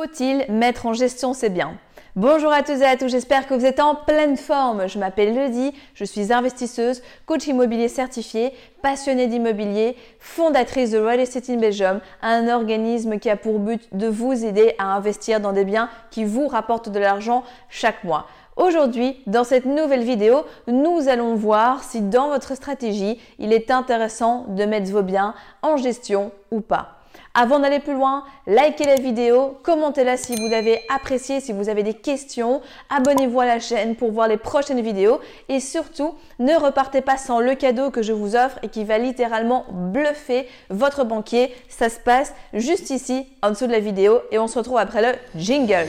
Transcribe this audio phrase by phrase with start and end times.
[0.00, 1.76] Faut-il mettre en gestion ses biens
[2.14, 4.88] Bonjour à tous et à tous, j'espère que vous êtes en pleine forme.
[4.88, 11.50] Je m'appelle Lydie, je suis investisseuse, coach immobilier certifié, passionnée d'immobilier, fondatrice de Real Estate
[11.50, 15.64] in Belgium, un organisme qui a pour but de vous aider à investir dans des
[15.64, 18.28] biens qui vous rapportent de l'argent chaque mois.
[18.54, 24.46] Aujourd'hui, dans cette nouvelle vidéo, nous allons voir si dans votre stratégie, il est intéressant
[24.46, 26.97] de mettre vos biens en gestion ou pas.
[27.40, 31.84] Avant d'aller plus loin, likez la vidéo, commentez-la si vous l'avez appréciée, si vous avez
[31.84, 32.60] des questions,
[32.90, 37.38] abonnez-vous à la chaîne pour voir les prochaines vidéos et surtout, ne repartez pas sans
[37.38, 41.54] le cadeau que je vous offre et qui va littéralement bluffer votre banquier.
[41.68, 45.00] Ça se passe juste ici, en dessous de la vidéo et on se retrouve après
[45.00, 45.86] le jingle.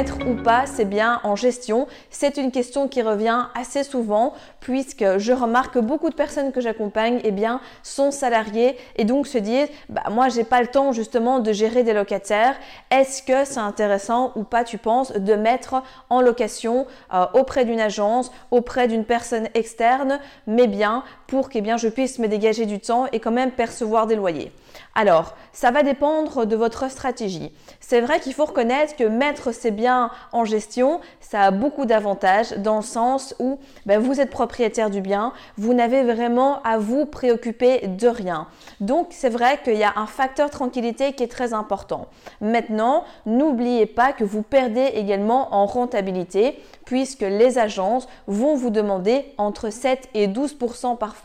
[0.00, 5.18] Mettre ou pas c'est bien en gestion C'est une question qui revient assez souvent puisque
[5.18, 9.36] je remarque que beaucoup de personnes que j'accompagne eh bien, sont salariés et donc se
[9.36, 12.54] disent bah, moi j'ai pas le temps justement de gérer des locataires.
[12.90, 17.80] Est-ce que c'est intéressant ou pas tu penses de mettre en location euh, auprès d'une
[17.80, 20.18] agence, auprès d'une personne externe?
[20.46, 24.16] Mais bien pour que je puisse me dégager du temps et quand même percevoir des
[24.16, 24.50] loyers
[24.94, 27.52] alors, ça va dépendre de votre stratégie.
[27.80, 32.52] C'est vrai qu'il faut reconnaître que mettre ses biens en gestion, ça a beaucoup d'avantages
[32.58, 37.06] dans le sens où ben, vous êtes propriétaire du bien, vous n'avez vraiment à vous
[37.06, 38.48] préoccuper de rien.
[38.80, 42.08] Donc, c'est vrai qu'il y a un facteur tranquillité qui est très important.
[42.40, 49.32] Maintenant, n'oubliez pas que vous perdez également en rentabilité puisque les agences vont vous demander
[49.38, 51.19] entre 7 et 12% parfois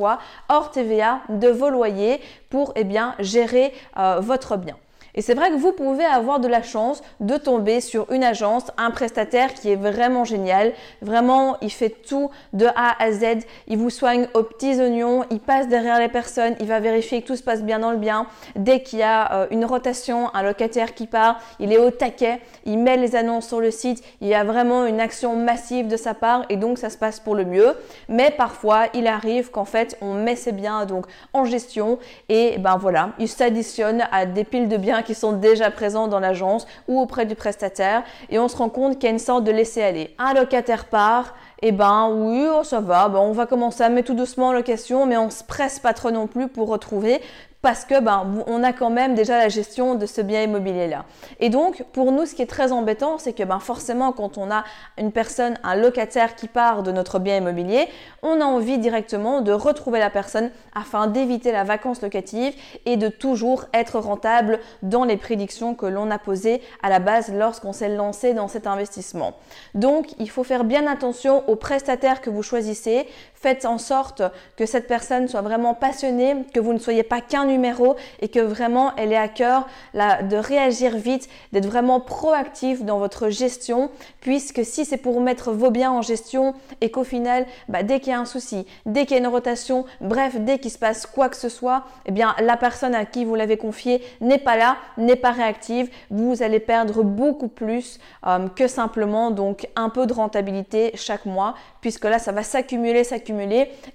[0.50, 4.78] hors TVA de vos loyers pour eh bien, gérer euh, votre bien.
[5.16, 8.66] Et c'est vrai que vous pouvez avoir de la chance de tomber sur une agence,
[8.78, 10.74] un prestataire qui est vraiment génial.
[11.02, 13.46] Vraiment, il fait tout de A à Z.
[13.68, 15.24] Il vous soigne aux petits oignons.
[15.32, 16.56] Il passe derrière les personnes.
[16.60, 18.28] Il va vérifier que tout se passe bien dans le bien.
[18.56, 22.42] Dès qu'il y a euh, une rotation, un locataire qui part, il est au taquet.
[22.66, 24.04] Il met les annonces sur le site.
[24.20, 27.22] Il y a vraiment une action massive de sa part et donc ça se passe
[27.22, 27.74] pour le mieux.
[28.10, 32.78] Mais parfois, il arrive qu'en fait, on met ses biens donc en gestion et ben
[32.78, 37.00] voilà, il s'additionne à des piles de biens qui sont déjà présents dans l'agence ou
[37.00, 40.14] auprès du prestataire et on se rend compte qu'il y a une sorte de laisser-aller.
[40.20, 44.08] Un locataire part, et eh ben oui, oh, ça va, on va commencer à mettre
[44.08, 47.22] tout doucement en location, mais on se presse pas trop non plus pour retrouver
[47.66, 51.06] parce que ben, on a quand même déjà la gestion de ce bien immobilier là.
[51.40, 54.52] Et donc pour nous ce qui est très embêtant c'est que ben, forcément quand on
[54.52, 54.64] a
[55.00, 57.88] une personne, un locataire qui part de notre bien immobilier,
[58.22, 62.54] on a envie directement de retrouver la personne afin d'éviter la vacance locative
[62.86, 67.34] et de toujours être rentable dans les prédictions que l'on a posées à la base
[67.34, 69.34] lorsqu'on s'est lancé dans cet investissement.
[69.74, 73.08] Donc il faut faire bien attention aux prestataires que vous choisissez.
[73.36, 74.24] Faites en sorte
[74.58, 78.40] que cette personne soit vraiment passionnée, que vous ne soyez pas qu'un numéro et que
[78.40, 83.92] vraiment elle est à cœur de réagir vite, d'être vraiment proactif dans votre gestion,
[84.22, 88.14] puisque si c'est pour mettre vos biens en gestion et qu'au final, bah, dès qu'il
[88.14, 91.06] y a un souci, dès qu'il y a une rotation, bref, dès qu'il se passe
[91.06, 94.58] quoi que ce soit, eh bien la personne à qui vous l'avez confié n'est pas
[94.58, 100.08] là, n'est pas réactive, vous allez perdre beaucoup plus euh, que simplement donc un peu
[100.08, 103.35] de rentabilité chaque mois, puisque là ça va s'accumuler, s'accumuler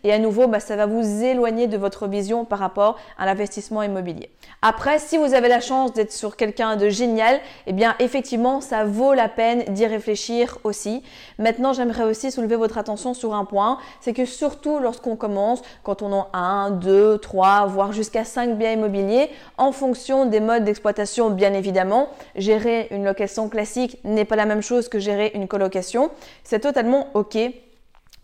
[0.05, 3.83] et à nouveau bah, ça va vous éloigner de votre vision par rapport à l'investissement
[3.83, 4.31] immobilier.
[4.63, 8.85] Après, si vous avez la chance d'être sur quelqu'un de génial, eh bien effectivement, ça
[8.85, 11.03] vaut la peine d'y réfléchir aussi.
[11.39, 16.03] Maintenant, j'aimerais aussi soulever votre attention sur un point, c'est que surtout lorsqu'on commence, quand
[16.03, 21.31] on a un, deux, trois, voire jusqu'à cinq biens immobiliers, en fonction des modes d'exploitation,
[21.31, 26.11] bien évidemment, gérer une location classique n'est pas la même chose que gérer une colocation.
[26.45, 27.39] C'est totalement OK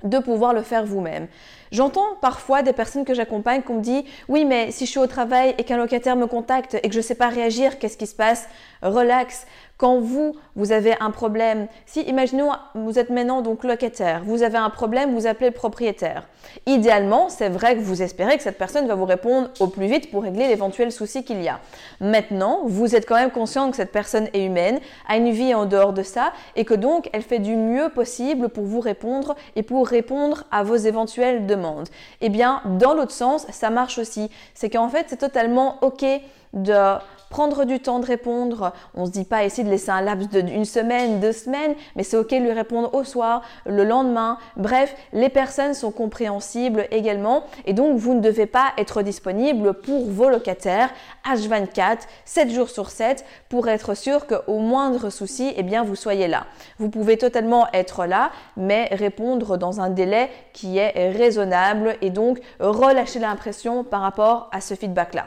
[0.04, 1.26] de pouvoir le faire vous-même.
[1.72, 5.06] J'entends parfois des personnes que j'accompagne qu'on me dit oui mais si je suis au
[5.06, 8.06] travail et qu'un locataire me contacte et que je ne sais pas réagir, qu'est-ce qui
[8.06, 8.48] se passe?
[8.82, 9.46] Relax.
[9.78, 14.58] Quand vous, vous avez un problème, si imaginons vous êtes maintenant donc locataire, vous avez
[14.58, 16.26] un problème, vous appelez le propriétaire.
[16.64, 20.10] Idéalement, c'est vrai que vous espérez que cette personne va vous répondre au plus vite
[20.10, 21.60] pour régler l'éventuel souci qu'il y a.
[22.00, 25.66] Maintenant, vous êtes quand même conscient que cette personne est humaine, a une vie en
[25.66, 29.62] dehors de ça et que donc elle fait du mieux possible pour vous répondre et
[29.62, 31.88] pour répondre à vos éventuelles demandes.
[32.20, 34.30] Eh bien, dans l'autre sens, ça marche aussi.
[34.54, 36.04] C'est qu'en fait, c'est totalement OK
[36.52, 36.98] de
[37.28, 38.72] prendre du temps de répondre.
[38.94, 42.02] On ne se dit pas ici de laisser un laps d'une semaine, deux semaines, mais
[42.02, 44.38] c'est ok de lui répondre au soir, le lendemain.
[44.56, 50.10] Bref, les personnes sont compréhensibles également et donc vous ne devez pas être disponible pour
[50.10, 50.90] vos locataires
[51.26, 56.28] H24, 7 jours sur 7 pour être sûr qu'au moindre souci, eh bien, vous soyez
[56.28, 56.46] là.
[56.78, 62.38] Vous pouvez totalement être là, mais répondre dans un délai qui est raisonnable et donc
[62.60, 65.26] relâcher l'impression par rapport à ce feedback-là.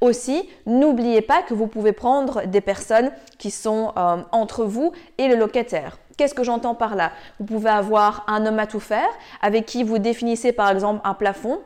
[0.00, 5.28] Aussi, n'oubliez pas que vous pouvez prendre des personnes qui sont euh, entre vous et
[5.28, 5.98] le locataire.
[6.16, 7.12] Qu'est-ce que j'entends par là?
[7.38, 9.08] Vous pouvez avoir un homme à tout faire
[9.42, 11.60] avec qui vous définissez par exemple un plafond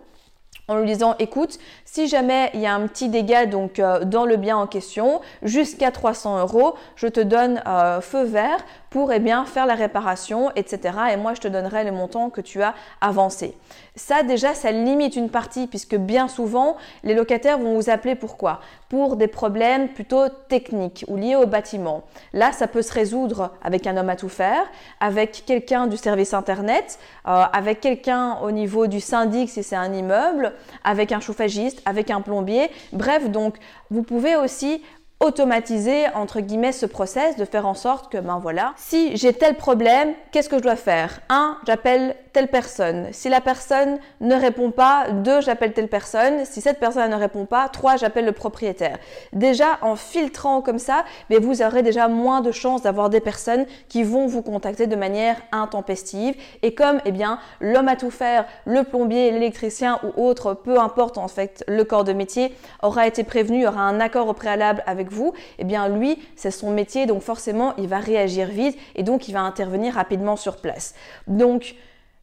[0.71, 4.37] en lui disant écoute, si jamais il y a un petit dégât euh, dans le
[4.37, 8.59] bien en question, jusqu'à 300 euros, je te donne euh, feu vert
[8.89, 10.97] pour eh bien, faire la réparation, etc.
[11.13, 13.57] Et moi, je te donnerai le montant que tu as avancé.
[14.01, 18.61] Ça, déjà, ça limite une partie puisque bien souvent, les locataires vont vous appeler pourquoi?
[18.89, 22.03] Pour des problèmes plutôt techniques ou liés au bâtiment.
[22.33, 24.63] Là, ça peut se résoudre avec un homme à tout faire,
[25.01, 26.99] avec quelqu'un du service Internet,
[27.29, 32.11] euh, avec quelqu'un au niveau du syndic si c'est un immeuble, avec un chauffagiste, avec
[32.11, 32.71] un plombier.
[32.95, 33.57] Bref, donc,
[33.91, 34.83] vous pouvez aussi
[35.21, 39.55] automatiser entre guillemets ce process de faire en sorte que ben voilà si j'ai tel
[39.55, 41.21] problème qu'est-ce que je dois faire?
[41.29, 43.09] Un j'appelle telle personne.
[43.13, 46.47] Si la personne ne répond pas deux j'appelle telle personne.
[46.47, 48.99] Si cette personne ne répond pas trois j'appelle le propriétaire.
[49.35, 53.67] Déjà en filtrant comme ça mais vous aurez déjà moins de chances d'avoir des personnes
[53.91, 56.35] qui vont vous contacter de manière intempestive.
[56.63, 61.19] Et comme eh bien l'homme à tout faire le plombier l'électricien ou autre peu importe
[61.19, 65.10] en fait le corps de métier aura été prévenu aura un accord au préalable avec
[65.11, 69.29] vous, eh bien lui, c'est son métier, donc forcément, il va réagir vite et donc
[69.29, 70.95] il va intervenir rapidement sur place.
[71.27, 71.75] Donc,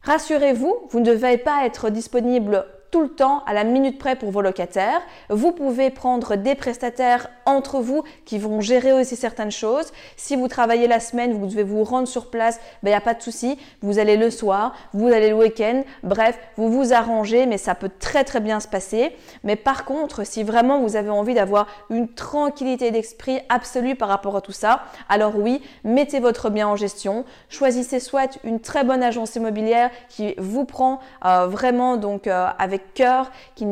[0.02, 4.30] rassurez-vous, vous ne devez pas être disponible tout le temps à la minute près pour
[4.30, 5.00] vos locataires.
[5.28, 9.92] Vous pouvez prendre des prestataires entre vous qui vont gérer aussi certaines choses.
[10.16, 13.00] Si vous travaillez la semaine, vous devez vous rendre sur place, il ben, n'y a
[13.00, 13.58] pas de souci.
[13.82, 15.82] Vous allez le soir, vous allez le week-end.
[16.02, 19.14] Bref, vous vous arrangez, mais ça peut très très bien se passer.
[19.44, 24.36] Mais par contre, si vraiment vous avez envie d'avoir une tranquillité d'esprit absolue par rapport
[24.36, 27.24] à tout ça, alors oui, mettez votre bien en gestion.
[27.48, 32.77] Choisissez soit une très bonne agence immobilière qui vous prend euh, vraiment donc euh, avec
[32.78, 33.66] cœur, qui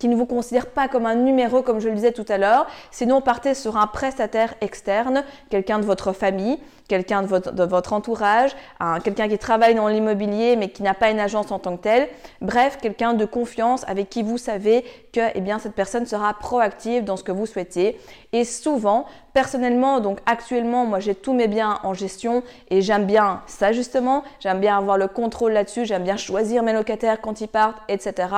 [0.00, 2.66] qui ne vous considère pas comme un numéro comme je le disais tout à l'heure.
[2.90, 6.58] Sinon, partez sur un prestataire externe, quelqu'un de votre famille,
[6.88, 8.50] quelqu'un de votre, entourage,
[9.04, 12.08] quelqu'un qui travaille dans l'immobilier mais qui n'a pas une agence en tant que telle.
[12.40, 17.04] Bref, quelqu'un de confiance avec qui vous savez que eh bien, cette personne sera proactive
[17.04, 18.00] dans ce que vous souhaitez.
[18.32, 19.04] Et souvent,
[19.34, 24.24] personnellement, donc actuellement, moi j'ai tous mes biens en gestion et j'aime bien ça justement.
[24.40, 28.28] J'aime bien avoir le contrôle là-dessus, j'aime bien choisir mes locataires quand ils partent, etc.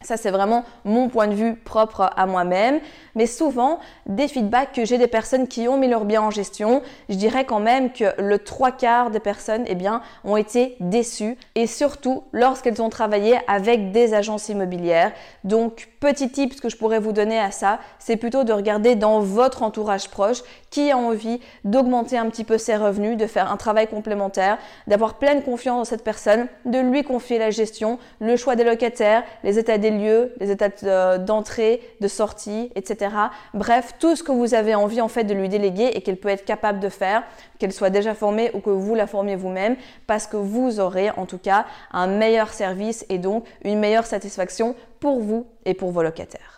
[0.00, 2.78] Ça, c'est vraiment mon point de vue propre à moi-même.
[3.16, 6.82] Mais souvent, des feedbacks que j'ai des personnes qui ont mis leur bien en gestion,
[7.08, 11.36] je dirais quand même que le trois quarts des personnes, eh bien, ont été déçues.
[11.56, 15.10] Et surtout, lorsqu'elles ont travaillé avec des agences immobilières.
[15.42, 19.18] Donc, petit tip que je pourrais vous donner à ça, c'est plutôt de regarder dans
[19.18, 23.56] votre entourage proche qui a envie d'augmenter un petit peu ses revenus, de faire un
[23.56, 28.54] travail complémentaire, d'avoir pleine confiance dans cette personne, de lui confier la gestion, le choix
[28.54, 33.14] des locataires, les états des lieux, les états d'entrée, de sortie, etc.
[33.54, 36.28] Bref, tout ce que vous avez envie en fait de lui déléguer et qu'elle peut
[36.28, 37.22] être capable de faire,
[37.58, 39.76] qu'elle soit déjà formée ou que vous la formiez vous-même,
[40.06, 44.74] parce que vous aurez en tout cas un meilleur service et donc une meilleure satisfaction
[45.00, 46.57] pour vous et pour vos locataires.